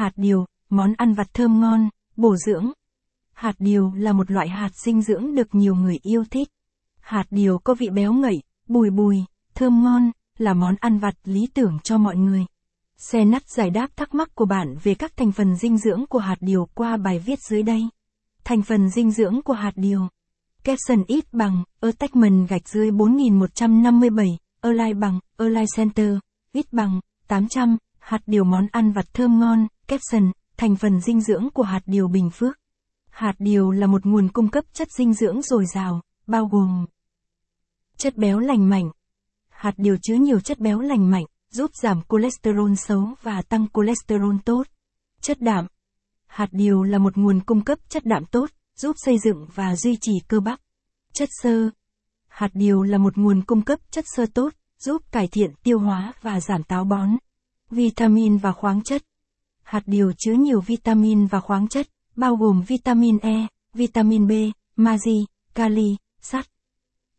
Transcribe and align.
Hạt 0.00 0.12
điều, 0.16 0.46
món 0.70 0.92
ăn 0.96 1.14
vặt 1.14 1.26
thơm 1.34 1.60
ngon, 1.60 1.88
bổ 2.16 2.36
dưỡng. 2.36 2.72
Hạt 3.32 3.52
điều 3.58 3.92
là 3.94 4.12
một 4.12 4.30
loại 4.30 4.48
hạt 4.48 4.70
dinh 4.74 5.02
dưỡng 5.02 5.34
được 5.34 5.54
nhiều 5.54 5.74
người 5.74 5.98
yêu 6.02 6.24
thích. 6.30 6.48
Hạt 7.00 7.24
điều 7.30 7.58
có 7.58 7.74
vị 7.74 7.88
béo 7.88 8.12
ngậy, 8.12 8.42
bùi 8.68 8.90
bùi, 8.90 9.24
thơm 9.54 9.84
ngon, 9.84 10.10
là 10.38 10.54
món 10.54 10.74
ăn 10.80 10.98
vặt 10.98 11.14
lý 11.24 11.40
tưởng 11.54 11.78
cho 11.84 11.98
mọi 11.98 12.16
người. 12.16 12.46
Xe 12.96 13.24
nắt 13.24 13.42
giải 13.48 13.70
đáp 13.70 13.88
thắc 13.96 14.14
mắc 14.14 14.34
của 14.34 14.44
bạn 14.44 14.76
về 14.82 14.94
các 14.94 15.16
thành 15.16 15.32
phần 15.32 15.56
dinh 15.56 15.78
dưỡng 15.78 16.06
của 16.08 16.18
hạt 16.18 16.36
điều 16.40 16.68
qua 16.74 16.96
bài 16.96 17.18
viết 17.18 17.38
dưới 17.50 17.62
đây. 17.62 17.82
Thành 18.44 18.62
phần 18.62 18.90
dinh 18.90 19.10
dưỡng 19.10 19.42
của 19.42 19.54
hạt 19.54 19.72
điều. 19.76 20.08
Capson 20.64 21.04
ít 21.06 21.24
bằng, 21.32 21.64
attachment 21.80 22.48
gạch 22.48 22.68
dưới 22.68 22.90
4157, 22.90 24.38
align 24.60 25.00
bằng, 25.00 25.20
align 25.36 25.66
center, 25.76 26.18
ít 26.52 26.72
bằng, 26.72 27.00
800, 27.28 27.76
hạt 27.98 28.20
điều 28.26 28.44
món 28.44 28.66
ăn 28.72 28.92
vặt 28.92 29.06
thơm 29.14 29.40
ngon, 29.40 29.66
capson, 29.90 30.32
thành 30.56 30.76
phần 30.76 31.00
dinh 31.00 31.20
dưỡng 31.20 31.48
của 31.54 31.62
hạt 31.62 31.80
điều 31.86 32.08
bình 32.08 32.30
phước. 32.30 32.58
Hạt 33.10 33.34
điều 33.38 33.70
là 33.70 33.86
một 33.86 34.06
nguồn 34.06 34.28
cung 34.28 34.48
cấp 34.48 34.64
chất 34.72 34.88
dinh 34.98 35.14
dưỡng 35.14 35.42
dồi 35.42 35.64
dào, 35.74 36.00
bao 36.26 36.46
gồm 36.46 36.86
chất 37.96 38.16
béo 38.16 38.38
lành 38.38 38.68
mạnh. 38.68 38.90
Hạt 39.48 39.74
điều 39.76 39.96
chứa 40.02 40.14
nhiều 40.14 40.40
chất 40.40 40.58
béo 40.58 40.80
lành 40.80 41.10
mạnh, 41.10 41.24
giúp 41.50 41.70
giảm 41.74 42.00
cholesterol 42.08 42.74
xấu 42.76 43.14
và 43.22 43.42
tăng 43.42 43.66
cholesterol 43.74 44.36
tốt. 44.44 44.62
Chất 45.20 45.40
đạm. 45.40 45.66
Hạt 46.26 46.48
điều 46.52 46.82
là 46.82 46.98
một 46.98 47.18
nguồn 47.18 47.40
cung 47.40 47.64
cấp 47.64 47.78
chất 47.88 48.04
đạm 48.04 48.24
tốt, 48.24 48.50
giúp 48.76 48.96
xây 48.98 49.18
dựng 49.18 49.46
và 49.54 49.76
duy 49.76 49.96
trì 50.00 50.12
cơ 50.28 50.40
bắp. 50.40 50.60
Chất 51.12 51.28
xơ. 51.42 51.70
Hạt 52.28 52.50
điều 52.54 52.82
là 52.82 52.98
một 52.98 53.18
nguồn 53.18 53.42
cung 53.42 53.62
cấp 53.62 53.78
chất 53.90 54.04
xơ 54.16 54.26
tốt, 54.34 54.52
giúp 54.78 55.02
cải 55.12 55.28
thiện 55.28 55.54
tiêu 55.62 55.78
hóa 55.78 56.12
và 56.22 56.40
giảm 56.40 56.62
táo 56.62 56.84
bón. 56.84 57.16
Vitamin 57.70 58.36
và 58.36 58.52
khoáng 58.52 58.82
chất. 58.82 59.02
Hạt 59.70 59.82
điều 59.86 60.12
chứa 60.18 60.32
nhiều 60.32 60.60
vitamin 60.60 61.26
và 61.26 61.40
khoáng 61.40 61.68
chất, 61.68 61.88
bao 62.16 62.36
gồm 62.36 62.62
vitamin 62.62 63.18
E, 63.18 63.46
vitamin 63.74 64.26
B, 64.26 64.32
magie, 64.76 65.24
kali, 65.54 65.96
sắt. 66.20 66.46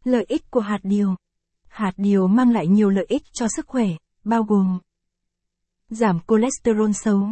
Lợi 0.03 0.25
ích 0.27 0.51
của 0.51 0.59
hạt 0.59 0.79
điều. 0.83 1.15
Hạt 1.67 1.91
điều 1.97 2.27
mang 2.27 2.51
lại 2.51 2.67
nhiều 2.67 2.89
lợi 2.89 3.05
ích 3.09 3.23
cho 3.33 3.47
sức 3.55 3.67
khỏe, 3.67 3.87
bao 4.23 4.43
gồm 4.43 4.79
giảm 5.89 6.19
cholesterol 6.27 6.91
xấu. 6.93 7.27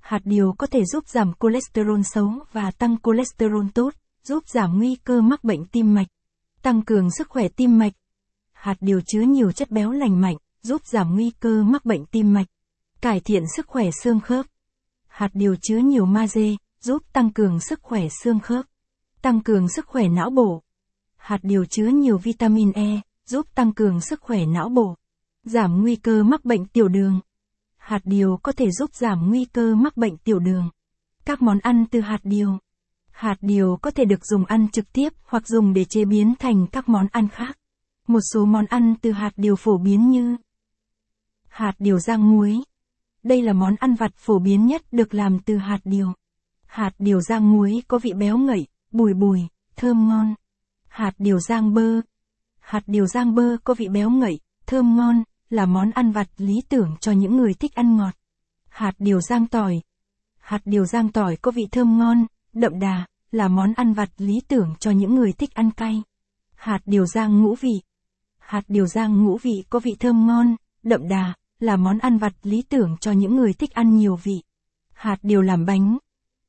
Hạt 0.00 0.20
điều 0.24 0.54
có 0.58 0.66
thể 0.66 0.84
giúp 0.84 1.08
giảm 1.08 1.32
cholesterol 1.40 2.00
xấu 2.04 2.32
và 2.52 2.70
tăng 2.70 2.96
cholesterol 3.02 3.66
tốt, 3.74 3.94
giúp 4.24 4.48
giảm 4.48 4.78
nguy 4.78 4.96
cơ 5.04 5.20
mắc 5.20 5.44
bệnh 5.44 5.64
tim 5.64 5.94
mạch, 5.94 6.08
tăng 6.62 6.82
cường 6.82 7.10
sức 7.10 7.28
khỏe 7.28 7.48
tim 7.48 7.78
mạch. 7.78 7.92
Hạt 8.52 8.76
điều 8.80 9.00
chứa 9.06 9.20
nhiều 9.20 9.52
chất 9.52 9.70
béo 9.70 9.90
lành 9.90 10.20
mạnh, 10.20 10.36
giúp 10.62 10.86
giảm 10.86 11.14
nguy 11.14 11.30
cơ 11.30 11.62
mắc 11.62 11.84
bệnh 11.84 12.06
tim 12.06 12.32
mạch, 12.32 12.46
cải 13.02 13.20
thiện 13.20 13.44
sức 13.56 13.66
khỏe 13.66 13.90
xương 14.02 14.20
khớp. 14.20 14.46
Hạt 15.06 15.30
điều 15.34 15.56
chứa 15.62 15.78
nhiều 15.78 16.06
magie, 16.06 16.56
giúp 16.80 17.02
tăng 17.12 17.32
cường 17.32 17.60
sức 17.60 17.80
khỏe 17.82 18.08
xương 18.22 18.40
khớp, 18.40 18.66
tăng 19.22 19.40
cường 19.40 19.68
sức 19.68 19.86
khỏe 19.86 20.08
não 20.08 20.30
bộ. 20.30 20.62
Hạt 21.16 21.38
điều 21.42 21.64
chứa 21.64 21.86
nhiều 21.86 22.18
vitamin 22.18 22.72
E, 22.72 23.00
giúp 23.26 23.46
tăng 23.54 23.72
cường 23.72 24.00
sức 24.00 24.20
khỏe 24.20 24.46
não 24.46 24.68
bộ, 24.68 24.94
giảm 25.44 25.80
nguy 25.82 25.96
cơ 25.96 26.22
mắc 26.22 26.44
bệnh 26.44 26.66
tiểu 26.66 26.88
đường. 26.88 27.20
Hạt 27.76 28.00
điều 28.04 28.36
có 28.42 28.52
thể 28.52 28.70
giúp 28.70 28.94
giảm 28.94 29.28
nguy 29.28 29.44
cơ 29.44 29.74
mắc 29.74 29.96
bệnh 29.96 30.16
tiểu 30.16 30.38
đường. 30.38 30.70
Các 31.24 31.42
món 31.42 31.58
ăn 31.58 31.86
từ 31.90 32.00
hạt 32.00 32.20
điều. 32.22 32.58
Hạt 33.10 33.36
điều 33.40 33.78
có 33.82 33.90
thể 33.90 34.04
được 34.04 34.26
dùng 34.26 34.44
ăn 34.44 34.68
trực 34.68 34.92
tiếp 34.92 35.12
hoặc 35.24 35.48
dùng 35.48 35.72
để 35.72 35.84
chế 35.84 36.04
biến 36.04 36.34
thành 36.38 36.66
các 36.72 36.88
món 36.88 37.06
ăn 37.12 37.28
khác. 37.28 37.58
Một 38.08 38.20
số 38.32 38.44
món 38.44 38.66
ăn 38.66 38.94
từ 39.02 39.12
hạt 39.12 39.32
điều 39.36 39.56
phổ 39.56 39.78
biến 39.78 40.10
như 40.10 40.36
hạt 41.48 41.74
điều 41.78 41.98
rang 41.98 42.30
muối. 42.30 42.62
Đây 43.22 43.42
là 43.42 43.52
món 43.52 43.76
ăn 43.76 43.94
vặt 43.94 44.12
phổ 44.16 44.38
biến 44.38 44.66
nhất 44.66 44.82
được 44.92 45.14
làm 45.14 45.38
từ 45.38 45.56
hạt 45.56 45.80
điều. 45.84 46.12
Hạt 46.66 46.92
điều 46.98 47.20
rang 47.20 47.52
muối 47.52 47.82
có 47.88 47.98
vị 47.98 48.12
béo 48.12 48.38
ngậy, 48.38 48.66
bùi 48.90 49.14
bùi, 49.14 49.40
thơm 49.76 50.08
ngon. 50.08 50.34
Hạt 50.88 51.14
điều 51.18 51.40
rang 51.40 51.74
bơ. 51.74 52.00
Hạt 52.60 52.82
điều 52.86 53.06
rang 53.06 53.34
bơ 53.34 53.56
có 53.64 53.74
vị 53.74 53.88
béo 53.88 54.10
ngậy, 54.10 54.40
thơm 54.66 54.96
ngon, 54.96 55.22
là 55.50 55.66
món 55.66 55.90
ăn 55.90 56.12
vặt 56.12 56.28
lý 56.36 56.54
tưởng 56.68 56.96
cho 57.00 57.12
những 57.12 57.36
người 57.36 57.54
thích 57.54 57.74
ăn 57.74 57.96
ngọt. 57.96 58.14
Hạt 58.68 58.94
điều 58.98 59.20
rang 59.20 59.46
tỏi. 59.46 59.80
Hạt 60.40 60.60
điều 60.64 60.84
rang 60.84 61.08
tỏi 61.08 61.36
có 61.36 61.50
vị 61.50 61.62
thơm 61.70 61.98
ngon, 61.98 62.26
đậm 62.52 62.78
đà, 62.78 63.06
là 63.32 63.48
món 63.48 63.72
ăn 63.72 63.92
vặt 63.92 64.10
lý 64.18 64.40
tưởng 64.48 64.74
cho 64.80 64.90
những 64.90 65.14
người 65.14 65.32
thích 65.32 65.54
ăn 65.54 65.70
cay. 65.70 66.02
Hạt 66.54 66.80
điều 66.86 67.06
rang 67.06 67.42
ngũ 67.42 67.54
vị. 67.54 67.82
Hạt 68.38 68.64
điều 68.68 68.86
rang 68.86 69.24
ngũ 69.24 69.38
vị 69.42 69.64
có 69.70 69.78
vị 69.78 69.96
thơm 70.00 70.26
ngon, 70.26 70.56
đậm 70.82 71.08
đà, 71.08 71.34
là 71.62 71.76
món 71.76 71.98
ăn 71.98 72.18
vặt 72.18 72.32
lý 72.42 72.62
tưởng 72.62 72.96
cho 73.00 73.12
những 73.12 73.36
người 73.36 73.52
thích 73.52 73.70
ăn 73.70 73.96
nhiều 73.96 74.16
vị. 74.16 74.42
Hạt 74.92 75.18
điều 75.22 75.42
làm 75.42 75.66
bánh. 75.66 75.98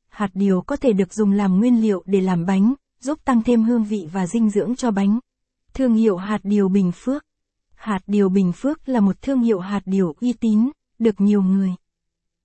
Hạt 0.10 0.30
điều 0.34 0.62
có 0.62 0.76
thể 0.76 0.94
được 0.94 1.14
dùng 1.14 1.32
làm 1.32 1.60
nguyên 1.60 1.82
liệu 1.82 2.04
để 2.06 2.22
làm 2.22 2.46
bánh, 2.46 2.74
giúp 3.00 3.20
tăng 3.26 3.44
thêm 3.44 3.64
hương 3.64 3.84
vị 3.84 4.08
và 4.12 4.28
dinh 4.28 4.50
dưỡng 4.50 4.76
cho 4.76 4.92
bánh. 4.92 5.20
Thương 5.74 5.94
hiệu 5.94 6.18
hạt 6.18 6.40
điều 6.44 6.70
Bình 6.70 6.92
Phước 6.96 7.26
Hạt 7.76 8.00
điều 8.08 8.30
Bình 8.30 8.52
Phước 8.52 8.90
là 8.90 9.00
một 9.00 9.22
thương 9.22 9.42
hiệu 9.42 9.60
hạt 9.60 9.82
điều 9.86 10.16
uy 10.22 10.34
tín, 10.34 10.70
được 11.00 11.22
nhiều 11.22 11.42
người 11.42 11.76